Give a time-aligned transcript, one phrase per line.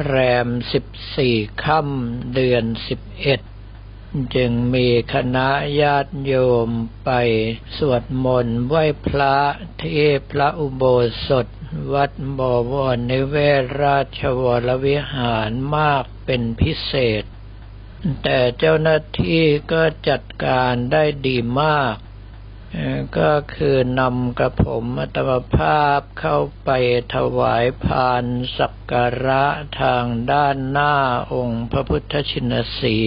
[0.08, 3.42] แรมสิบสี่ค่ำเดือนสิบเอ็ด
[4.36, 5.50] จึงมีคณะ
[5.82, 6.34] ญาติโย
[6.68, 6.70] ม
[7.06, 7.12] ไป
[7.78, 9.36] สวดมนต์ไหว้พระ
[9.82, 10.84] ที่พระอุโบ
[11.28, 11.48] สถ
[11.94, 17.24] วัดบวรในเวศราชวรวิหารมากเป็นพิเศษ
[18.24, 21.96] แต่เจ้าหน้าที่ก็จัดการได้ดีมาก
[23.20, 26.70] ก็คือนำกระผมอัตมภาพเข้าไป
[27.16, 28.26] ถวายพาน
[28.58, 29.46] สักการะ
[29.82, 30.96] ทางด้านหน้า
[31.34, 32.98] องค์พระพุทธชินสี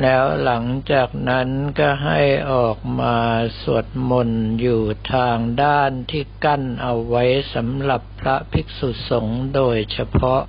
[0.00, 2.22] แล้วหลังจากนั้นก็ให้
[2.52, 3.16] ออกมา
[3.60, 4.82] สวดมนต์อยู่
[5.14, 10.42] ทางด้านที่กั้นเอาไว้สำหรับพระภิกษุสงฆ์โดยเฉพาะ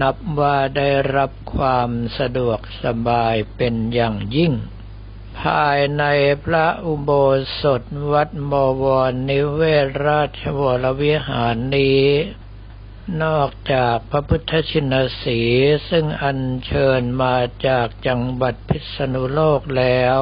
[0.00, 4.52] นับว่าได้รับความสะดวกสบายเป็นอย่างยิ่ง
[5.40, 6.04] ภายใน
[6.44, 7.10] พระอุโบ
[7.60, 12.04] สถวัดบวรนิเวศราชวรวิหารนี้
[13.22, 15.40] นอกจากพระพุทธชินสี
[15.90, 20.18] ซึ่งอัญเชิญมาจากจังหวัดพิษณุโลกแล้ว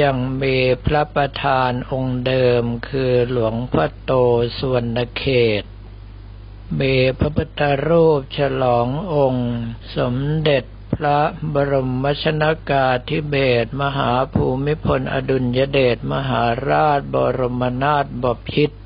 [0.00, 4.12] ยังมีพระประธานองค์เดิมคือหลวงพ่อโต
[4.60, 4.84] ส่วน
[5.18, 5.24] เข
[5.62, 5.64] ต
[6.80, 9.50] มีพระพุทธรูปฉลององค์
[9.96, 11.20] สมเด็จพระ
[11.54, 18.79] บรมชนากาธิเบศมหาภูมิพลอดุลยเดชมหาราชบรมนาถบพิตร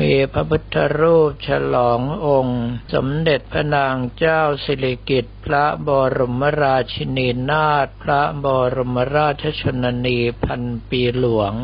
[0.10, 11.54] ีพระพุทธรูปฉลององค์ สมเด็จพระนางเจ้าสิริกิติ์พระบรมราชินีนาถพระบรมราชชนนีพันปีหลวง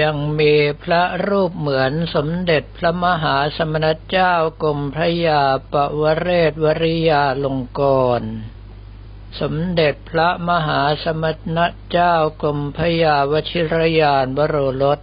[0.00, 5.42] ยังมีพระรูปเหมือนสมเด็จพระมหาสมณเจ้ากรมพระยา
[5.72, 7.82] ปวเรศวริยาลงก
[8.20, 8.30] รณ์
[9.40, 11.24] สมเด็จพระมหาสม
[11.56, 11.58] ณ
[11.90, 15.00] เจ้ากรมพระยาวชิรยานวโรรส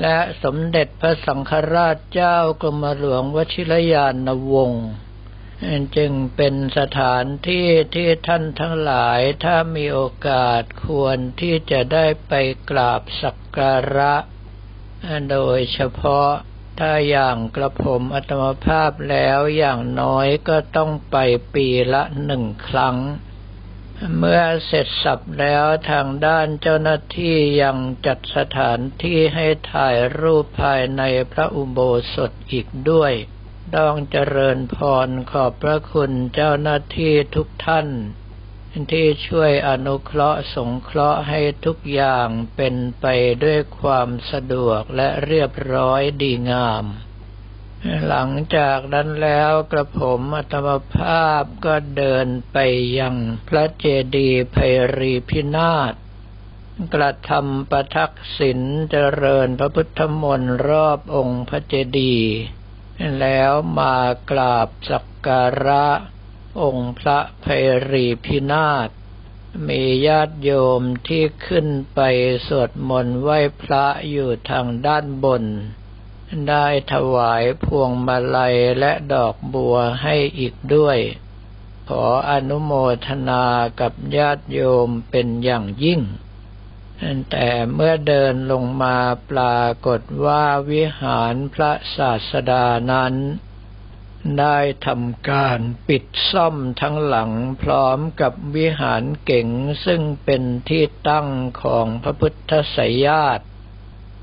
[0.00, 4.86] และสมเด็จพระสังฆราชเจ้ากรมหลวงวชิรยานวงศ์
[5.96, 12.32] จึงเป็นสถานที่ที่ท่านทั้งหลายถ้ามีโอกาสควรที่จะได้ไป
[12.70, 14.14] กราบสักการะ
[15.30, 16.30] โดยเฉพาะ
[16.78, 21.16] ถ้าอย่างกระผมอัตมภาพแล้วอย่างน้อยก็ต้องไป
[21.54, 22.96] ปีละหนึ่งครั้ง
[24.18, 31.78] เมื่อเสร็จสับแล้วทางด้านเจ้าหน้าที่ยังจัดสถานที่ให้ถ่ายรูปภายในพระอุโบ
[32.14, 33.12] สถอีกด้วย
[33.76, 34.76] ต้องเจริญพ
[35.06, 37.88] รขอบพระคุณเจ้าหน้าที่ทุกท่าน
[38.92, 43.06] ที่ช่วยอนุเคราะห์สงเคราะห์ให้ทุกอย่างเป็นไป
[43.44, 46.84] ด้วยความสะดวกและเรียบร้อยดีงาม
[48.06, 52.56] หลังจากนั้นแล้วกระผมอาตมภาพก็เดินไป
[52.98, 53.14] ยัง
[53.48, 53.84] พระเจ
[54.16, 54.56] ดีย์ไพ
[54.98, 55.94] รีพินาศ
[56.94, 62.34] กระทำประทักษิณเจริญพระพุทธมนต์รอบองค์พระเจดีย์
[63.20, 63.96] แล้วมา
[64.30, 65.86] กราบสักการะ
[66.62, 67.46] องค์พระไพ
[67.90, 68.88] รีพินาศ
[69.68, 72.00] มีญาติโยมที่ขึ้นไป
[72.46, 75.44] สวดมนต์ไหว้พระอยู่ทางด้านบน
[76.48, 80.98] ได้ถวายพวงมาลัยและดอกบัวให้อีกด้วย
[81.88, 82.72] ขออนุโม
[83.06, 83.44] ทนา
[83.80, 86.00] กับญาติโยมเป็นอย่างยิ่ง
[87.30, 88.98] แต่เมื่อเดินลงมา
[89.30, 93.14] ปรากฏว่าวิหารพระศาสดานั้น
[94.40, 95.58] ได้ทำการ
[95.88, 97.30] ปิดซ่อมทั้งหลัง
[97.62, 99.48] พร้อมกับวิหารเก่ง
[99.84, 101.28] ซึ่งเป็นที่ตั้ง
[101.62, 103.40] ของพระพุทธสยาต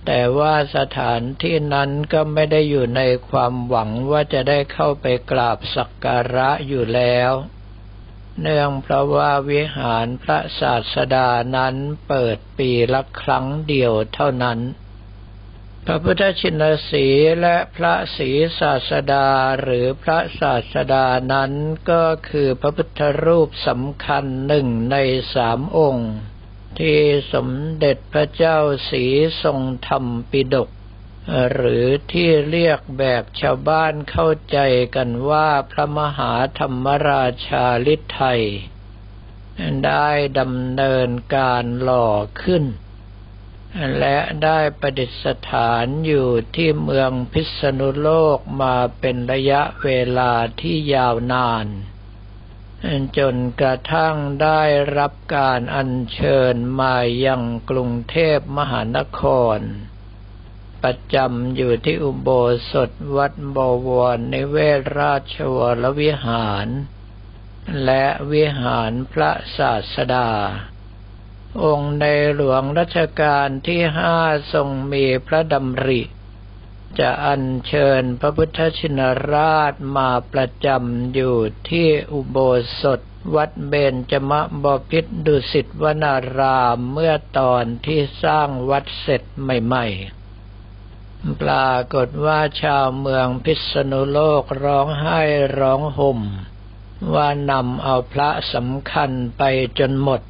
[0.05, 7.31] แต่ว่าสถานที่นั้นก็ไม่ได้อยู่ในความหวังว่าจะได้เข้าไปกราบสักการะอยู่แล้ว
[8.41, 11.75] เนื่องเพราะว่าวิหารพระศาสดานั้น
[12.07, 14.59] เปิดปีละครั้งเดียวเท่านั้น
[15.85, 17.07] พระพุทธชินสี
[17.41, 19.27] และพระศรีศาสดา
[19.61, 21.51] หรือพระศาสดานั้น
[21.91, 24.97] ก็คือพระพุทธรูปสำคัญหนึ่งใน
[25.33, 26.11] สามองค์
[26.79, 26.99] ที่
[27.33, 28.57] สมเด็จพระเจ้า
[28.89, 29.03] สี
[29.43, 30.69] ทรงธรรมปิฎก
[31.53, 34.57] หรือที่เรียกแบบชาวบ้านเข้าใจ
[34.95, 38.43] กันว่าพระมหาธรรมราชาลิไทย
[39.85, 40.09] ได้
[40.39, 42.09] ดำเนินการหล่อ
[42.43, 42.63] ขึ้น
[43.99, 45.11] และได้ประดิษ
[45.49, 51.65] ฐานอยู่ที่เมืองพิษณุโลกมาเป็นระยะเวลาที่ยาวนาน
[53.17, 54.61] จนกระทั่งได้
[54.97, 56.95] รับการอัญเชิญมา
[57.25, 59.21] ยังกรุงเทพมหานค
[59.57, 59.59] ร
[60.83, 62.29] ประจำอยู่ที่อุโบ
[62.71, 63.57] สถวัดบ
[63.87, 66.67] วรในเวทราชวรวิหาร
[67.85, 70.29] และวิหารพระศาสดา
[71.63, 74.17] องค์ในหลวงรัชกาลที่ห้า
[74.53, 76.01] ทรงมีพระดำริ
[76.99, 79.01] จะอัญเชิญพระพุทธชิน
[79.33, 81.35] ราชมาประจำอยู่
[81.69, 82.37] ที่อุโบ
[82.81, 83.01] สถ
[83.35, 95.21] วัดเบญจมะบพิษดุสิตวนารามเมื่อตอนที่สร้างวัดเสร็จใหม่ๆ ปรากฏว่าชาวเมืองพิษณุโลกร้องไห้
[95.59, 96.19] ร้องห่ม
[97.13, 99.43] ว่านำเอาพระสำคัญไป
[99.79, 100.21] จนหมด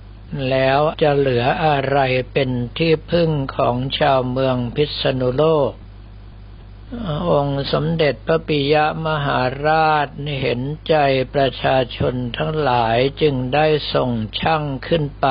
[0.50, 2.00] แล้วจะเหลืออะไร
[2.34, 5.72] เป็นที่พึ่งของชาวเมืองพิษณุโลก
[7.30, 8.76] องค์สมเด็จพระปิย
[9.08, 10.08] มหาราช
[10.42, 10.96] เห็นใจ
[11.34, 15.28] ประชาชนทั้งหลายจึงได้ส่งช่างขึ้นไป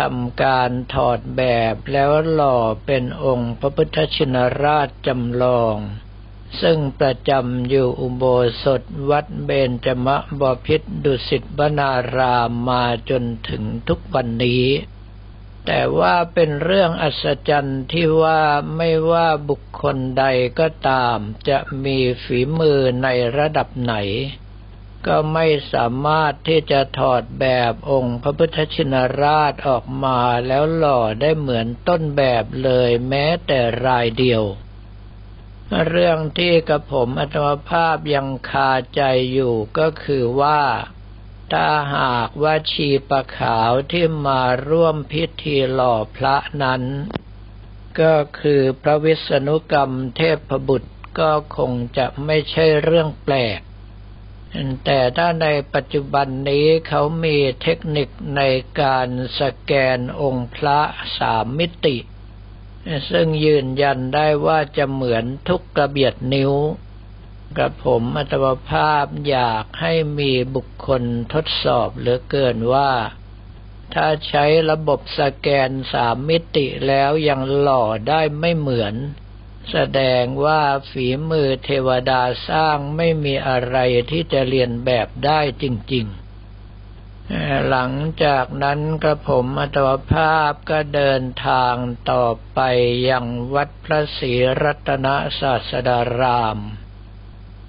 [0.00, 1.42] ทำการถอดแบ
[1.72, 5.76] บแล้วหล่อเป็นองค์พระพุทธชินราชจำลอง
[6.62, 8.24] ซึ่งประจำอยู่อุโบ
[8.62, 14.66] สถวัดเบญจมะบพิษดุสิตวนารามมาจนถึงทุกวันนี้
[15.66, 18.42] แต่ว่าเป็นเรื่องอัศจรรย์ที่ว่า
[18.76, 20.24] ไม่ว่าบุคคลใด
[20.60, 21.16] ก็ตาม
[21.48, 23.94] จะมีฝีมือในระดับไหน
[25.06, 34.42] ก็ไม่สามารถที่จะถอดแบบองค์พระพุทธชินราชออกมาแล้วหล่อได้เหมือนต้นแบบเลยแม้แต่รายเดียว
[35.88, 40.60] เรื่องที่กระผมอัตมภาพยังคาใจอยู่ก็คือว่า
[41.52, 46.82] ถ้าหากว่าชีปะขาวที่มาร่วมพิธีหล่อพระนั้น
[48.00, 53.60] ก็คือพระวิษณุกรรมเทพบุตรก็คงจะไม่ใช่เรื่องแปลก
[54.84, 58.42] แต่ถ้าในปัจจุบันนี้เขามีเทคนิคใน
[58.80, 59.08] การ
[59.40, 60.80] สแกนองค์พระ
[61.18, 61.96] สามมิติ
[63.10, 66.52] ซึ่งยืนยันได้ว่าจะเหมือนทุกกระเบียดนิ้ว
[67.58, 71.02] กับผมอัตมภาพอยากให้มีบุคคล
[71.32, 72.92] ทดสอบเหลือเกินว่า
[73.94, 78.94] ถ้าใช้ระบบสแกนสามมิติแล้วยังหล่อได้ไม่เหมือน
[79.70, 83.76] แสดงว่าฝีมือเทวดาสร้างไม่มีอะไร
[84.10, 85.64] ที่จะเรียนแบบได้จ
[85.94, 86.22] ริง ๆ
[87.68, 87.92] หลัง
[88.24, 91.74] จากนั้นกระผมอัตวภาพก็เดินทาง
[92.10, 92.60] ต่อไป
[93.10, 93.24] ยัง
[93.54, 94.32] วัดพระศรี
[94.62, 95.06] รัตน
[95.40, 96.58] ศาสดาราม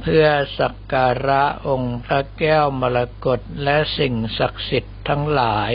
[0.05, 0.27] เพื่อ
[0.59, 5.71] สักการะองค์พระแก้วมรกตและสิ่งศักดิ์สิทธิ์ทั้งหลาย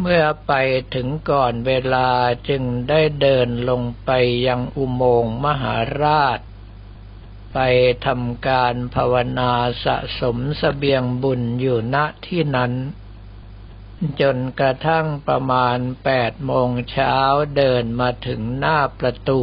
[0.00, 0.52] เมื่อไป
[0.94, 2.10] ถึงก่อนเวลา
[2.48, 4.10] จึงได้เดินลงไป
[4.46, 6.38] ยังอุโมงค์มหาราช
[7.54, 7.58] ไป
[8.06, 9.52] ทำการภาวนา
[9.84, 11.96] สะสมสเสบียงบุญอยู่ณ
[12.26, 12.72] ที่นั้น
[14.20, 17.16] จนกระทั่งประมาณแปดโมงเช้า
[17.56, 19.42] เดินมาถึงหน้าประตู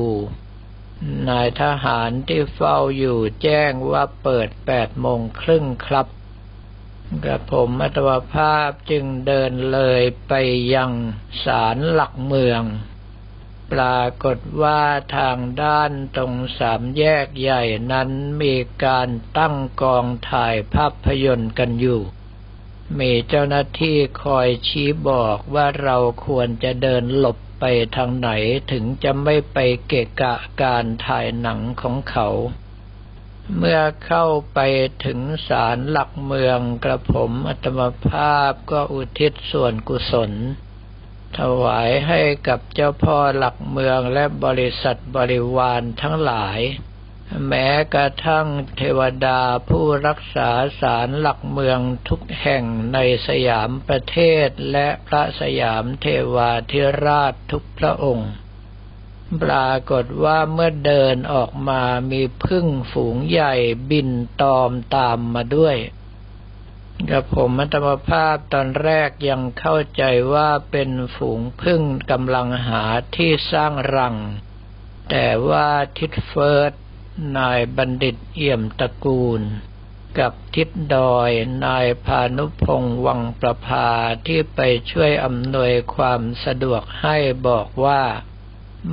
[1.30, 6.08] นายทหารที่เฝ้าอยู่แจ้งว่าเปิดแปดโมงครึ่งครับ
[7.24, 10.34] กระผมอัตวภาพจึงเดินเลยไป
[10.74, 10.92] ยัง
[11.44, 12.64] ศาลหลักเมือง
[13.72, 14.82] ปรากฏว่า
[15.18, 18.10] ทางด้านตรงสามแยกใหญ่นั้น
[18.42, 22.02] มีการตั้งกองถ่ายภาพยนตร์กันอยู่
[23.00, 27.64] มีเจ้าหน้าที่คอยชี้บอกว่าเราควรจะเดินหลบ ไป
[27.96, 28.30] ทางไหน
[28.72, 32.28] ถึงจะไม่ไปเกะกะการถ่ายหนังของเขา
[33.58, 34.60] เมื่อเข้าไป
[35.06, 40.32] ถึงศาลหลักเมืองกระผมอัตมภาพก็อุทิศส่วนกุศล
[41.38, 46.60] ถวายให้กับเจ้าพ่อหลักเมืองและบริษัทบริวารทั้งหลาย
[47.48, 50.50] แม้กระทั่งเทวดาผู้รักษา
[50.82, 56.06] ศาลหลักเมืองทุกแห่งในสยามประเทศและพระสยามเท
[56.36, 58.32] วาธิราชทุกพระองค์
[59.44, 63.54] ปรากฏว่าเมื่อเดินออกมามีพึ่งฝูงใหญ่
[63.90, 64.10] บิน
[64.42, 65.78] ตอมตามมาด้วย
[67.10, 71.82] กับผมมัตมภาพตอนแรกยังเข้าใจว่าเป็นฝูงพึ่ง
[72.12, 72.84] กำลังหา
[73.16, 74.16] ที่สร้างรัง
[75.10, 75.68] แต่ว่า
[75.98, 76.72] ทิดเฟิร์ส
[77.38, 79.42] นายบัณฑิตเอี่ยมตระกูล
[80.20, 81.32] กับทิดดอย
[81.66, 83.90] นายพานุพงศ์วังประภา
[84.28, 84.60] ที่ไป
[84.92, 88.02] ช่วยอำนวยความสะดวกให้บอกว่า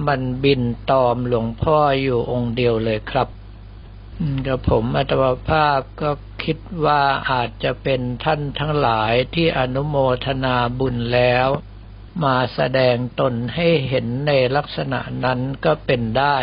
[0.06, 3.28] มันบินตอมหลวงพ่ออยู่องค์เดียวเลยครับ
[4.47, 6.11] กับผมอัตวภาพก็
[6.45, 11.49] คิดว่าอาจจะเป็นท่านทั้งหลายที่อนุโมทนาบุญแล้ว
[12.25, 16.38] มาแสดงตนให้เห็นในลักษณะนั้นก็เป็นได้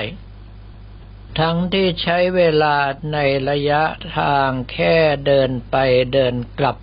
[1.40, 2.78] ทั้งที่ใช้เวลา
[3.14, 3.18] ใน
[3.50, 3.84] ระยะ
[4.18, 5.76] ทางแค่เดินไป
[6.14, 6.78] เดินกลับ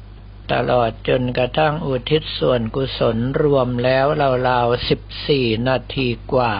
[0.53, 4.07] ตลอดจนกระทั่งอุทิศส่วนกุศลรวมแล้ว
[4.49, 6.55] ราวๆสิบสี่นาทีกว่า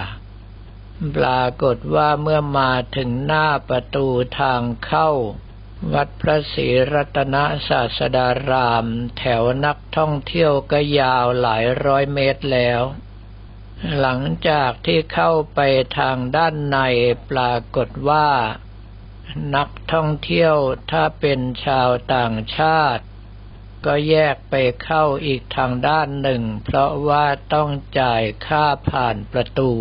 [1.17, 4.07] ปรากฏว่าเมื่อมาถึงหน้าประตู
[4.41, 5.11] ทางเข้า
[5.95, 7.37] วัดพระศรีรัตน
[7.69, 8.87] ศาสดาราม
[9.19, 12.83] แถวนักท่องเที่ยวก็ยาวหลายร้อยเมตรแล้ว
[13.99, 15.61] หลังจากที่เข้าไป
[15.99, 16.79] ทางด้านใน
[17.31, 18.29] ปรากฏว่า
[19.57, 20.57] นักท่องเที่ยว
[20.91, 23.05] ถ้าเป็นชาวต่างชาติ
[23.87, 27.69] ก็แยกไปเข้าอีกทางด้านหนึ่ง เพราะว่าต้อง
[28.01, 29.73] จ่ายค่าผ่านประตู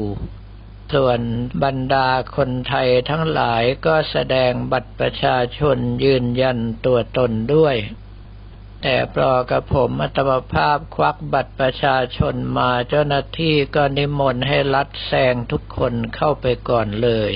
[0.94, 1.20] ส่วน
[1.64, 7.76] บรรดาคนไทยทั้งหลายก็แสดงบัตรประชาชนยืนยันตัวตนด้วย
[8.84, 17.34] แต่ปลอกระผมอัตมภาพควักบัตรประชาชนมาเจ้าหน้าที่ก็นิมนต์ให้รัดแซงทุกคนเข้าไปก่อนเลย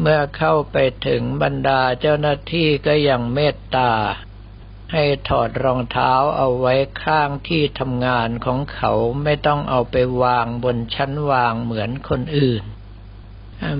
[0.00, 0.76] เมื่อเข้าไป
[1.06, 3.92] ถึงบรรดาเจ้าหน้าที่ก็ยังเมตตา
[4.92, 8.92] ให้ถอดรองเท้าเอาไว้ข้างที่ทำงานของเขา
[9.22, 12.62] ไม่ต้องเอาไปวางบนชั้นวางเหมือนคนอื่น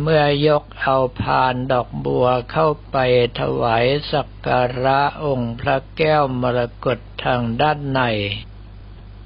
[0.03, 2.97] เมื่อยกเอาพานดอกบัวเข้าไป
[3.41, 8.01] ถวายสักการะองค์พระแก้วมรกตทางด้านใน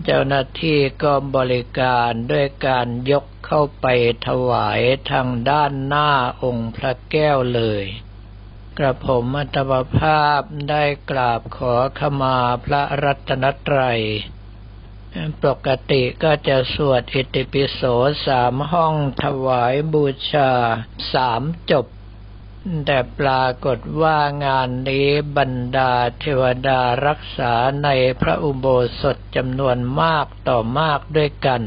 [0.04, 3.86] เจ้าหน้าที่ก็บริการด้วยการยกเข้าไป
[4.28, 4.80] ถวาย
[5.10, 6.10] ทางด้านหน้า
[6.42, 7.84] องค์พระแก้วเลย
[8.78, 10.40] กระผมอัตมภาพ
[10.70, 14.02] ได้กราบขอขมาพระรัตนตรัย
[15.44, 17.80] ปกติก็จะสวดอิติปิโส
[18.26, 20.50] สามห้องถวายบูชา
[21.12, 21.86] สามจบ
[22.86, 27.52] แต่ปรากฏว่างานนี้บรรดาเทวดารักษา
[27.84, 27.88] ใน
[28.20, 28.66] พระอุโบ
[29.00, 31.62] สถจำนวนมากต่อมากด้วยกัน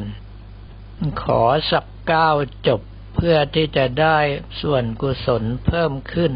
[1.22, 2.30] ขอสักเก้า
[2.68, 2.82] จบ
[3.16, 4.18] เพื่อที่จะได้
[4.62, 6.34] ส่วนกุศลเพิ่มขึ้น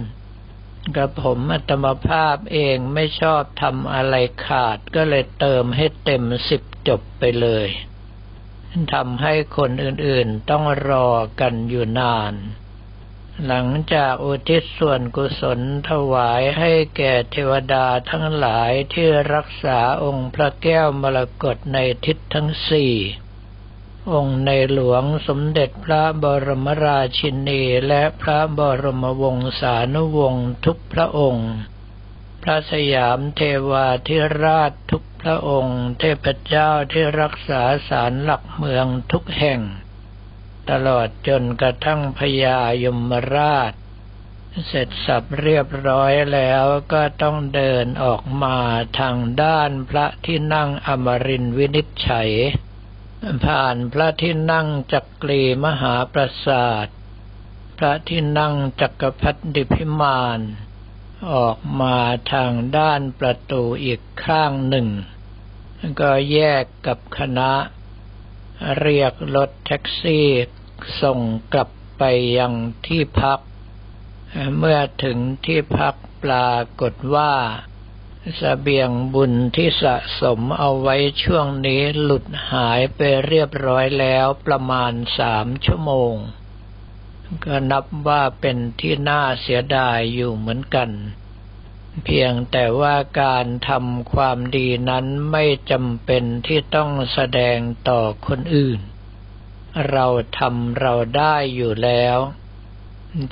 [0.96, 4.16] กระผมอัตมภาพเองไม่ชอบทำอะไร
[4.46, 7.68] ขาดก็เลยเติมให้เต็มสิบจบไปเลย
[8.94, 12.34] ทำให้คนอื่นๆต้องรอกันอยู่นาน
[13.48, 22.94] หลังจากอุทิศส่วนกุศลถวายให้แก่เทวดาทั้งหลายที่รักษาองค์พระแก้วมรกตในทิศทั้งสี่
[24.12, 31.50] องค์ในหลวงสมเด็จพระบรมราชินีและพระบรมวงศานุวงศ์ทุกพระองค์
[32.44, 39.60] พระสยามเทวาธิราชทุกพระองค์ เทพเจ้าที่รักษาศาลหลักเมืองทุกแห่ง
[40.70, 43.74] ตลอดจนกระทั่งพญายมราช
[44.68, 48.58] เสร็จสับเรียบร้อยแล้วก็ต้องเดินออกมา
[49.00, 52.32] ทางด้านพระที่นั่งอมรินวินิจฉัย
[53.46, 56.88] ผ่านพระที่นั่งจักรีมหาปราสาท
[57.78, 60.40] พระที่นั่งจักรพรรดิพิมาน
[61.32, 61.98] ออกมา
[62.34, 64.88] ทางด้านประตูอีกข้างหนึ่ง
[66.00, 67.52] ก็แยกกับคณะ
[68.80, 70.28] เรียกรถแท็กซี่
[71.02, 71.20] ส่ง
[71.54, 72.04] กลับไป
[72.38, 72.54] ยัง
[72.88, 73.40] ที่พัก
[74.58, 77.34] เมื่อถึงที่พักปรากฏว่า
[78.40, 86.14] สเบียงบุญที่สะสมเอาไว้ช่วงนี้หลุดหายไปเรียบร้อยแล้วประมาณสามชั่วโมง
[87.46, 90.90] ก็นับว่าเป็นที่น่าเสียดายอยู่เหมือนกัน
[92.04, 97.58] เพียงแต่ว่าการทำความดีนั้นไม่จำเป็นที่ต้องแสดง
[97.90, 98.80] ต่อคนอื่น
[99.92, 100.06] เรา
[100.40, 102.18] ทำเราได้อยู่แล้ว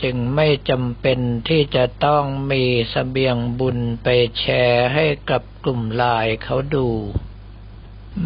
[0.03, 4.07] จึงไม่จำเป็นที่จะต้องมีสเสบียงบุญไป
[4.39, 6.89] แชร์ให้กับกลุ่มลายเขาดู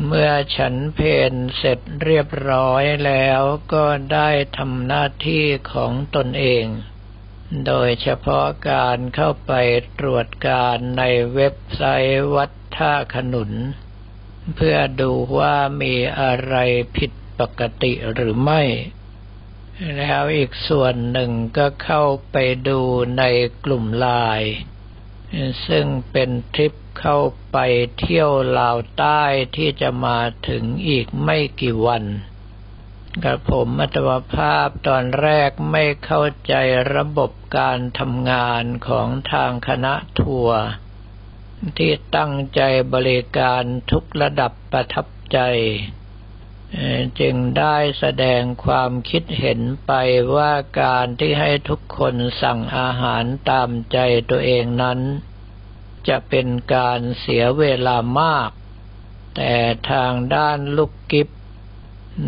[0.05, 0.99] เมื่อฉันเพ
[1.31, 3.41] นเสร็จเรียบร้อยแล้ว
[3.73, 6.65] ก็ได้ทำหน้าที่ของตนเอง
[7.67, 9.53] โดยเฉพาะการเข้าไป
[9.99, 11.03] ตรวจการใน
[11.33, 13.51] เว็บไซต์วัดท่าขนุน
[14.55, 16.55] เพื่อดูว่ามีอะไร
[16.97, 18.61] ผิดปกติหรือไม่
[19.97, 22.37] แล้วอีกส่วนหนึ่งก็เข้าไป
[22.67, 22.81] ดู
[23.17, 23.23] ใน
[23.65, 24.07] กลุ่มไล
[24.39, 24.53] น์
[25.67, 27.19] ซึ่งเป็นทริปเข้า
[27.51, 27.57] ไป
[27.99, 29.23] เที่ยวลาวใต้
[29.57, 32.03] ที่จะมาถึงอีกไม่กี่วัน
[33.23, 36.53] กับผมอัตวภาพตอนแรกไม่เข้าใจ
[36.95, 40.61] ระบบการทำงานของทางคณะทัวร์
[41.77, 42.61] ที่ตั้งใจ
[42.93, 45.39] บริการทุกระดับประทับใจ
[47.19, 49.91] จึงได้แสดงความคิดเห็นไป
[50.35, 53.97] ว่าการที่ให้ทุกคนสั่งอาหารตามใจ
[54.29, 54.99] ตัวเองนั้น
[56.07, 58.49] จะเป็นการเสียเวลามาก
[59.35, 59.55] แต่
[59.91, 61.27] ทางด้านลูกกิฟ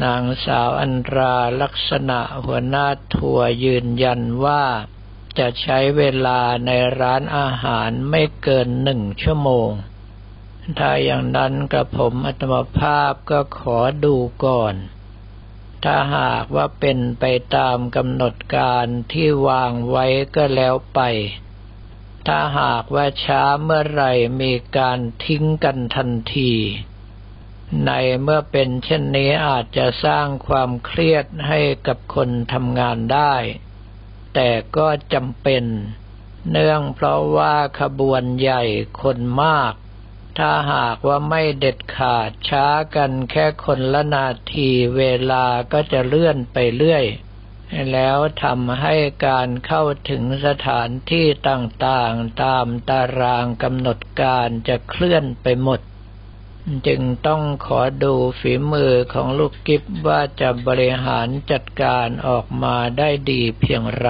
[0.03, 4.63] นางสาวอันราลักษณะหัวหน้าทัวร์ยืนยันว่า
[5.39, 9.69] จะใช้เวลาในร้านอาหารไม่เกินหนึ่งชั่วโมง
[10.79, 14.15] ถ้าอย่างนั้นกระผมอัตมภาพก็ขอดู
[14.45, 14.75] ก่อน
[15.83, 20.05] ถ้าหากว่าเป็นไปตามกำหนดการที่วางไว้
[20.35, 20.99] ก็แล้วไป
[22.27, 24.03] ถ้าหากว่าช้าเมื่อไร
[24.41, 26.53] มีการทิ้งกันทันที
[27.85, 27.91] ใน
[28.21, 33.35] เมื่อเป็นเช่นนี้อาจจะสร้างความเครียดให้กับคนทำงานได้
[34.33, 35.63] แต่ก็จำเป็น
[36.51, 38.63] เนื่องเพราะว่าขบวนใหญ่
[39.01, 39.73] คนมาก
[40.37, 47.05] ถ้าหากว่าไม่เด็ดขาดช้ากันแค่คนละนาทีเวลาก็จะเลื่อนไปเรื่อย
[47.91, 48.95] แล้วทำให้
[49.27, 55.79] การเข้าถึงสถานที่ต่างๆตามตารางกำหนดการจะเคลื่อนไปหมด
[56.87, 64.09] จึงต้องขอดูฝีมือของลูกกิฟว่าจะบริหารจัดการออกมาได้ดีเพียงไร